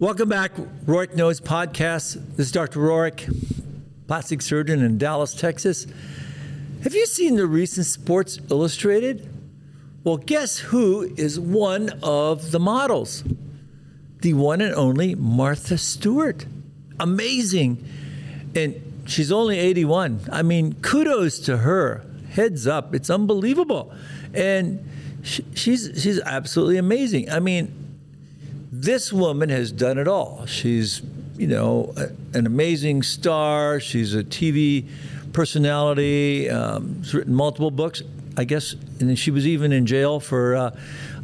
Welcome 0.00 0.28
back, 0.28 0.54
Rohrich 0.86 1.16
Knows 1.16 1.40
Podcast. 1.40 2.36
This 2.36 2.46
is 2.46 2.52
Dr. 2.52 2.78
Rohrich, 2.78 3.34
plastic 4.06 4.42
surgeon 4.42 4.80
in 4.80 4.96
Dallas, 4.96 5.34
Texas. 5.34 5.88
Have 6.84 6.94
you 6.94 7.04
seen 7.04 7.34
the 7.34 7.48
recent 7.48 7.84
Sports 7.84 8.38
Illustrated? 8.48 9.28
Well, 10.04 10.18
guess 10.18 10.58
who 10.58 11.02
is 11.16 11.40
one 11.40 11.90
of 12.00 12.52
the 12.52 12.60
models? 12.60 13.24
The 14.20 14.34
one 14.34 14.60
and 14.60 14.72
only 14.72 15.16
Martha 15.16 15.76
Stewart. 15.76 16.46
Amazing. 17.00 17.84
And 18.54 19.02
she's 19.04 19.32
only 19.32 19.58
81. 19.58 20.20
I 20.30 20.42
mean, 20.42 20.74
kudos 20.74 21.40
to 21.40 21.56
her. 21.56 22.06
Heads 22.30 22.68
up. 22.68 22.94
It's 22.94 23.10
unbelievable. 23.10 23.92
And 24.32 24.88
she, 25.24 25.44
she's 25.56 25.90
she's 26.00 26.20
absolutely 26.20 26.76
amazing. 26.76 27.28
I 27.32 27.40
mean, 27.40 27.87
this 28.82 29.12
woman 29.12 29.48
has 29.48 29.72
done 29.72 29.98
it 29.98 30.06
all. 30.06 30.46
She's, 30.46 31.02
you 31.36 31.48
know, 31.48 31.92
a, 31.96 32.36
an 32.36 32.46
amazing 32.46 33.02
star. 33.02 33.80
She's 33.80 34.14
a 34.14 34.22
TV 34.22 34.88
personality. 35.32 36.48
Um, 36.48 37.02
she's 37.02 37.14
written 37.14 37.34
multiple 37.34 37.70
books. 37.70 38.02
I 38.36 38.44
guess, 38.44 38.76
and 39.00 39.18
she 39.18 39.32
was 39.32 39.48
even 39.48 39.72
in 39.72 39.84
jail 39.84 40.20
for 40.20 40.54
uh, 40.54 40.76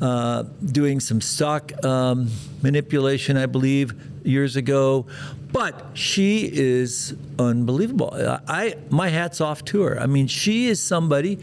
uh, 0.00 0.44
doing 0.64 0.98
some 0.98 1.20
stock 1.20 1.84
um, 1.84 2.30
manipulation, 2.62 3.36
I 3.36 3.44
believe, 3.44 3.92
years 4.24 4.56
ago. 4.56 5.04
But 5.52 5.88
she 5.92 6.48
is 6.50 7.14
unbelievable. 7.38 8.14
I 8.48 8.76
my 8.88 9.10
hats 9.10 9.42
off 9.42 9.62
to 9.66 9.82
her. 9.82 10.00
I 10.00 10.06
mean, 10.06 10.26
she 10.26 10.68
is 10.68 10.82
somebody 10.82 11.38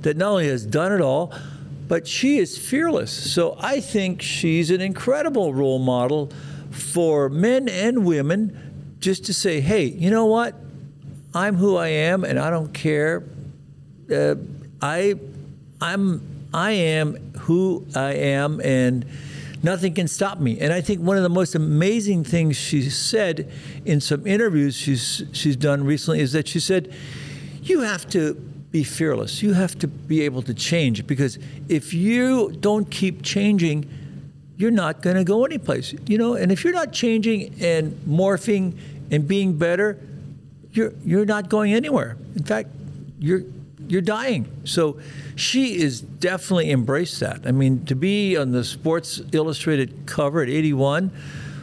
that 0.00 0.18
not 0.18 0.32
only 0.32 0.48
has 0.48 0.66
done 0.66 0.92
it 0.92 1.00
all, 1.00 1.32
but 1.88 2.06
she 2.06 2.38
is 2.38 2.56
fearless. 2.56 3.12
So 3.32 3.56
I 3.58 3.80
think 3.80 4.22
she's 4.22 4.70
an 4.70 4.80
incredible 4.80 5.54
role 5.54 5.78
model 5.78 6.32
for 6.70 7.28
men 7.28 7.68
and 7.68 8.04
women 8.04 8.96
just 8.98 9.26
to 9.26 9.34
say, 9.34 9.60
hey, 9.60 9.84
you 9.84 10.10
know 10.10 10.26
what? 10.26 10.54
I'm 11.34 11.56
who 11.56 11.76
I 11.76 11.88
am 11.88 12.24
and 12.24 12.38
I 12.38 12.50
don't 12.50 12.72
care. 12.72 13.24
Uh, 14.10 14.36
I, 14.80 15.14
I'm, 15.80 16.48
I 16.54 16.70
am 16.70 17.32
who 17.40 17.86
I 17.96 18.12
am, 18.14 18.60
and 18.60 19.04
nothing 19.62 19.94
can 19.94 20.06
stop 20.06 20.38
me. 20.38 20.60
And 20.60 20.72
I 20.72 20.80
think 20.80 21.00
one 21.00 21.16
of 21.16 21.22
the 21.22 21.28
most 21.28 21.54
amazing 21.54 22.22
things 22.22 22.56
she 22.56 22.88
said 22.88 23.50
in 23.84 24.00
some 24.00 24.26
interviews 24.26 24.76
she's 24.76 25.24
she's 25.32 25.56
done 25.56 25.84
recently 25.84 26.20
is 26.20 26.32
that 26.32 26.46
she 26.46 26.60
said, 26.60 26.94
"You 27.62 27.80
have 27.80 28.08
to 28.10 28.53
be 28.74 28.82
fearless. 28.82 29.40
You 29.40 29.52
have 29.52 29.78
to 29.78 29.86
be 29.86 30.22
able 30.22 30.42
to 30.42 30.52
change 30.52 31.06
because 31.06 31.38
if 31.68 31.94
you 31.94 32.50
don't 32.60 32.90
keep 32.90 33.22
changing." 33.22 33.88
You're 34.56 34.70
not 34.70 35.02
going 35.02 35.16
to 35.16 35.24
go 35.24 35.44
anyplace, 35.44 35.96
you 36.06 36.16
know. 36.16 36.34
And 36.34 36.52
if 36.52 36.62
you're 36.62 36.72
not 36.72 36.92
changing 36.92 37.56
and 37.60 37.92
morphing 38.06 38.78
and 39.10 39.26
being 39.26 39.58
better, 39.58 39.98
you're 40.70 40.92
you're 41.04 41.24
not 41.24 41.48
going 41.48 41.74
anywhere. 41.74 42.16
In 42.36 42.44
fact, 42.44 42.68
you're 43.18 43.42
you're 43.88 44.00
dying. 44.00 44.46
So 44.62 45.00
she 45.34 45.82
is 45.82 46.00
definitely 46.00 46.70
embraced 46.70 47.18
that. 47.18 47.40
I 47.44 47.50
mean, 47.50 47.84
to 47.86 47.96
be 47.96 48.36
on 48.36 48.52
the 48.52 48.62
Sports 48.62 49.20
Illustrated 49.32 50.06
cover 50.06 50.40
at 50.40 50.48
81, 50.48 51.10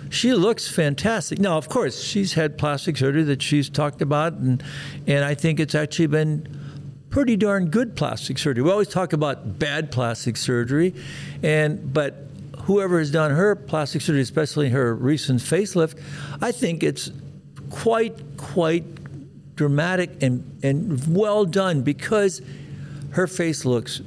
she 0.10 0.34
looks 0.34 0.68
fantastic. 0.70 1.40
Now, 1.40 1.58
of 1.58 1.70
course, 1.70 2.04
she's 2.04 2.34
had 2.34 2.58
plastic 2.58 2.98
surgery 2.98 3.24
that 3.24 3.42
she's 3.42 3.70
talked 3.70 4.02
about, 4.02 4.34
and 4.34 4.62
and 5.08 5.24
I 5.24 5.34
think 5.34 5.62
it's 5.62 5.76
actually 5.76 6.08
been 6.08 6.61
pretty 7.12 7.36
darn 7.36 7.70
good 7.70 7.96
plastic 7.96 8.40
surgery. 8.40 8.64
We 8.64 8.72
always 8.72 8.88
talk 8.88 9.14
about 9.14 9.60
bad 9.60 9.92
plastic 9.92 10.38
surgery, 10.38 10.96
and 11.44 11.94
but 11.94 12.16
whoever 12.64 12.98
has 13.00 13.12
done 13.12 13.32
her 13.32 13.56
plastic 13.56 14.02
surgery, 14.02 14.22
especially 14.22 14.70
her 14.70 14.96
recent 14.96 15.42
facelift, 15.42 16.02
I 16.42 16.52
think 16.52 16.82
it's 16.82 17.12
quite 17.70 18.16
quite 18.38 18.86
dramatic 19.56 20.24
and, 20.24 20.60
and 20.64 21.16
well 21.16 21.46
done 21.46 21.82
because 21.82 22.42
her 23.12 23.28
face 23.28 23.66
looks 23.66 24.02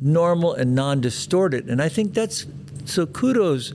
normal 0.00 0.54
and 0.54 0.74
non 0.74 1.00
distorted. 1.00 1.68
And 1.68 1.82
I 1.82 1.88
think 1.88 2.14
that's 2.14 2.46
so 2.84 3.06
kudos 3.06 3.74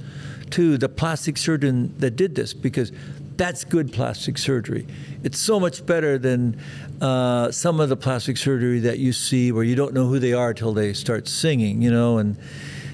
to 0.52 0.78
the 0.78 0.90
plastic 0.90 1.38
surgeon 1.38 1.94
that 2.00 2.16
did 2.16 2.36
this 2.36 2.54
because 2.54 2.92
that's 3.40 3.64
good 3.64 3.94
plastic 3.94 4.38
surgery. 4.38 4.86
It's 5.24 5.40
so 5.40 5.62
much 5.62 5.86
better 5.86 6.18
than 6.18 6.60
uh, 7.00 7.52
some 7.52 7.80
of 7.80 7.88
the 7.88 7.96
plastic 7.96 8.36
surgery 8.36 8.80
that 8.82 9.00
you 9.00 9.14
see 9.14 9.54
where 9.54 9.64
you 9.64 9.76
don't 9.76 9.94
know 9.94 10.08
who 10.08 10.20
they 10.20 10.34
are 10.34 10.54
till 10.54 10.74
they 10.74 10.92
start 10.92 11.26
singing, 11.26 11.82
you 11.82 11.90
know, 11.90 12.18
and 12.18 12.36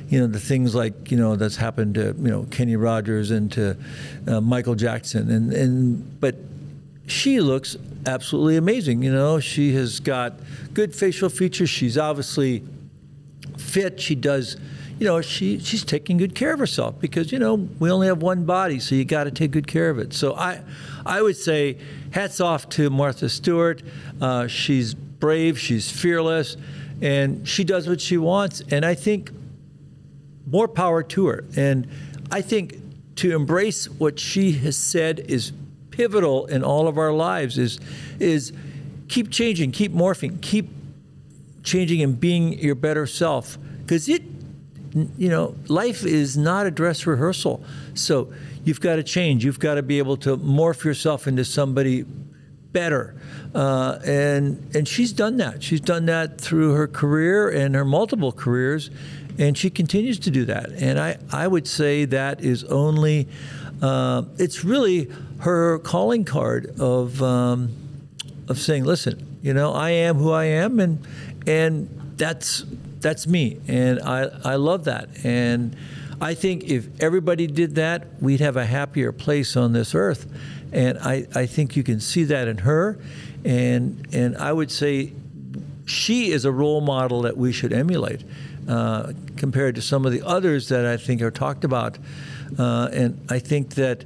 you 0.07 0.19
know 0.19 0.28
the 0.28 0.39
things 0.39 0.75
like 0.75 1.09
you 1.09 1.17
know 1.17 1.35
that's 1.35 1.56
happened 1.56 1.95
to 1.95 2.13
you 2.19 2.29
know 2.29 2.44
Kenny 2.51 2.75
Rogers 2.75 3.31
and 3.31 3.51
to 3.53 3.75
uh, 4.28 4.39
Michael 4.39 4.75
Jackson, 4.75 5.31
and 5.31 5.51
and 5.51 6.19
but 6.22 6.35
she 7.07 7.41
looks 7.41 7.75
absolutely 8.06 8.57
amazing. 8.57 9.01
You 9.01 9.12
know, 9.12 9.39
she 9.39 9.73
has 9.73 10.00
got 10.00 10.33
good 10.75 10.94
facial 10.94 11.29
features. 11.29 11.72
She's 11.72 11.97
obviously 11.97 12.63
fit. 13.57 14.00
She 14.00 14.13
does, 14.13 14.57
you 15.00 15.06
know, 15.06 15.22
she 15.22 15.59
she's 15.59 15.83
taking 15.83 16.17
good 16.17 16.35
care 16.35 16.53
of 16.53 16.59
herself 16.59 17.00
because 17.00 17.31
you 17.31 17.39
know 17.39 17.56
we 17.56 17.91
only 17.91 18.07
have 18.07 18.22
one 18.22 18.45
body, 18.45 18.79
so 18.79 18.95
you 18.95 19.03
got 19.03 19.25
to 19.25 19.31
take 19.31 19.51
good 19.51 19.67
care 19.67 19.89
of 19.89 20.00
it. 20.00 20.13
So 20.13 20.35
I, 20.35 20.61
I 21.06 21.22
would 21.22 21.35
say, 21.35 21.78
hats 22.11 22.39
off 22.39 22.69
to 22.69 22.89
Martha 22.89 23.28
Stewart. 23.28 23.81
Uh, 24.22 24.47
she's 24.47 24.94
brave. 24.94 25.59
She's 25.59 25.91
fearless, 25.91 26.56
and 27.01 27.47
she 27.47 27.63
does 27.63 27.88
what 27.88 28.00
she 28.00 28.17
wants. 28.17 28.61
And 28.72 28.85
I 28.85 28.95
think 28.95 29.31
more 30.47 30.67
power 30.67 31.03
to 31.03 31.27
her. 31.27 31.44
And 31.57 31.88
I 32.31 32.41
think 32.41 32.75
to 33.17 33.35
embrace 33.35 33.89
what 33.89 34.19
she 34.19 34.53
has 34.53 34.77
said 34.77 35.19
is 35.19 35.51
pivotal 35.89 36.45
in 36.45 36.63
all 36.63 36.88
of 36.88 36.97
our 36.97 37.12
lives 37.12 37.57
is 37.57 37.79
is 38.19 38.53
keep 39.07 39.29
changing, 39.29 39.72
keep 39.72 39.94
morphing, 39.94 40.41
keep 40.41 40.69
changing 41.63 42.01
and 42.01 42.19
being 42.19 42.53
your 42.59 42.75
better 42.75 43.06
self 43.07 43.57
because 43.81 44.07
it 44.07 44.23
you 45.17 45.29
know 45.29 45.56
life 45.67 46.06
is 46.06 46.38
not 46.38 46.66
a 46.66 46.72
dress 46.72 47.06
rehearsal. 47.06 47.63
So 47.94 48.31
you've 48.63 48.81
got 48.81 48.95
to 48.95 49.03
change. 49.03 49.44
You've 49.45 49.59
got 49.59 49.75
to 49.75 49.83
be 49.83 50.00
able 50.00 50.17
to 50.17 50.38
morph 50.38 50.83
yourself 50.83 51.28
into 51.28 51.45
somebody 51.45 52.06
better. 52.72 53.16
Uh, 53.53 54.00
and 54.06 54.75
and 54.75 54.88
she's 54.88 55.13
done 55.13 55.38
that. 55.38 55.63
She's 55.63 55.81
done 55.81 56.06
that 56.07 56.39
through 56.39 56.73
her 56.73 56.88
career 56.88 57.50
and 57.50 57.75
her 57.75 57.85
multiple 57.85 58.31
careers 58.31 58.89
and 59.38 59.57
she 59.57 59.69
continues 59.69 60.19
to 60.19 60.31
do 60.31 60.45
that. 60.45 60.69
And 60.72 61.00
i 61.00 61.17
i 61.31 61.47
would 61.47 61.67
say 61.67 62.06
that 62.06 62.41
is 62.41 62.63
only 62.66 63.27
uh, 63.81 64.23
it's 64.38 64.63
really 64.63 65.12
her 65.39 65.79
calling 65.79 66.23
card 66.23 66.79
of 66.79 67.22
um, 67.22 67.73
of 68.47 68.57
saying, 68.57 68.85
"Listen, 68.85 69.38
you 69.41 69.53
know, 69.53 69.73
I 69.73 69.89
am 69.91 70.17
who 70.17 70.31
I 70.31 70.45
am, 70.45 70.79
and 70.79 71.06
and 71.45 71.89
that's 72.17 72.63
that's 73.05 73.27
me, 73.27 73.61
and 73.67 74.01
I 74.01 74.31
I 74.43 74.55
love 74.55 74.85
that, 74.85 75.09
and 75.23 75.75
I 76.19 76.33
think 76.33 76.63
if 76.63 76.88
everybody 76.99 77.45
did 77.45 77.75
that, 77.75 78.19
we'd 78.19 78.39
have 78.39 78.57
a 78.57 78.66
happier 78.66 79.11
place 79.11 79.55
on 79.55 79.73
this 79.73 79.93
earth, 79.93 80.25
and 80.71 80.97
I 80.97 81.27
I 81.35 81.45
think 81.45 81.75
you 81.75 81.83
can 81.83 81.99
see 81.99 82.23
that 82.23 82.47
in 82.47 82.57
her, 82.57 82.97
and 83.44 84.07
and 84.11 84.35
I 84.38 84.51
would 84.51 84.71
say 84.71 85.13
she 85.85 86.31
is 86.31 86.45
a 86.45 86.51
role 86.51 86.81
model 86.81 87.21
that 87.21 87.38
we 87.38 87.51
should 87.51 87.73
emulate 87.73 88.23
uh, 88.67 89.13
compared 89.38 89.75
to 89.75 89.83
some 89.83 90.03
of 90.07 90.11
the 90.11 90.23
others 90.23 90.69
that 90.69 90.88
I 90.88 90.97
think 90.97 91.21
are 91.21 91.29
talked 91.29 91.63
about. 91.63 91.99
Uh, 92.57 92.89
and 92.91 93.23
I 93.29 93.38
think 93.38 93.75
that 93.75 94.03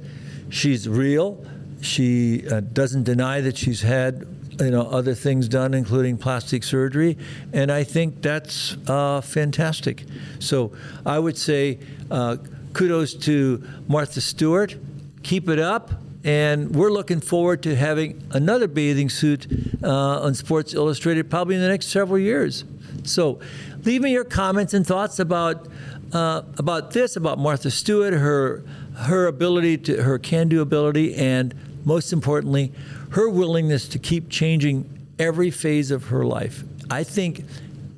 she's 0.50 0.86
real. 0.86 1.42
She 1.80 2.46
uh, 2.46 2.60
doesn't 2.60 3.04
deny 3.04 3.40
that 3.40 3.56
she's 3.56 3.80
had 3.80 4.26
you 4.60 4.70
know 4.70 4.82
other 4.82 5.14
things 5.14 5.48
done, 5.48 5.74
including 5.74 6.16
plastic 6.16 6.62
surgery, 6.62 7.16
and 7.52 7.72
I 7.72 7.84
think 7.84 8.22
that's 8.22 8.76
uh, 8.86 9.20
fantastic. 9.20 10.04
So 10.38 10.72
I 11.04 11.18
would 11.18 11.38
say 11.38 11.80
uh, 12.10 12.36
kudos 12.72 13.14
to 13.14 13.62
Martha 13.88 14.20
Stewart. 14.20 14.76
Keep 15.22 15.48
it 15.48 15.58
up. 15.58 15.90
And 16.22 16.74
we're 16.76 16.90
looking 16.90 17.20
forward 17.20 17.62
to 17.62 17.74
having 17.74 18.22
another 18.32 18.68
bathing 18.68 19.08
suit 19.08 19.46
uh, 19.82 20.20
on 20.20 20.34
Sports 20.34 20.74
Illustrated 20.74 21.30
probably 21.30 21.54
in 21.54 21.62
the 21.62 21.68
next 21.68 21.86
several 21.86 22.18
years. 22.18 22.64
So, 23.04 23.40
leave 23.84 24.02
me 24.02 24.12
your 24.12 24.24
comments 24.24 24.74
and 24.74 24.86
thoughts 24.86 25.18
about 25.18 25.68
uh, 26.12 26.42
about 26.58 26.90
this, 26.90 27.16
about 27.16 27.38
Martha 27.38 27.70
Stewart, 27.70 28.12
her 28.12 28.62
her 28.96 29.26
ability 29.26 29.78
to 29.78 30.02
her 30.02 30.18
can-do 30.18 30.60
ability, 30.60 31.14
and 31.14 31.54
most 31.84 32.12
importantly, 32.12 32.72
her 33.10 33.28
willingness 33.28 33.88
to 33.88 33.98
keep 33.98 34.28
changing 34.28 35.06
every 35.18 35.50
phase 35.50 35.90
of 35.90 36.06
her 36.06 36.24
life. 36.24 36.64
I 36.90 37.04
think 37.04 37.44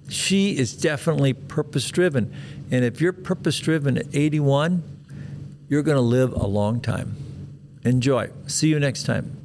she 0.09 0.57
is 0.57 0.75
definitely 0.75 1.33
purpose-driven, 1.33 2.35
and 2.71 2.85
if 2.85 3.01
you're 3.01 3.13
purpose-driven 3.13 3.99
at 3.99 4.07
81, 4.13 4.83
you're 5.69 5.83
going 5.83 5.97
to 5.97 6.03
live 6.03 6.33
a 6.33 6.47
long 6.47 6.81
time. 6.81 7.17
Enjoy. 7.85 8.31
See 8.47 8.69
you 8.69 8.79
next 8.79 9.05
time. 9.05 9.42